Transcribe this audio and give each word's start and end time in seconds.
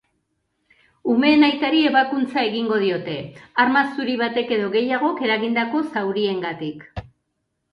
Umeen 1.15 1.45
aitari 1.47 1.81
ebakuntza 1.89 2.45
egingo 2.47 2.79
diote, 2.85 3.17
arma 3.65 3.83
zuri 3.93 4.17
batek 4.23 4.55
edo 4.57 4.73
gehiagok 4.77 5.23
eragindako 5.29 5.83
zauriengatik. 5.95 6.83